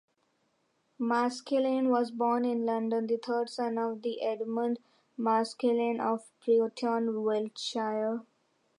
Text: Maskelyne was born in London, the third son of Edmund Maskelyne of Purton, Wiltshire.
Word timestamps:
Maskelyne 0.99 1.89
was 1.91 2.09
born 2.09 2.43
in 2.43 2.65
London, 2.65 3.05
the 3.05 3.17
third 3.17 3.51
son 3.51 3.77
of 3.77 4.03
Edmund 4.19 4.79
Maskelyne 5.15 5.99
of 6.01 6.23
Purton, 6.43 7.21
Wiltshire. 7.23 8.25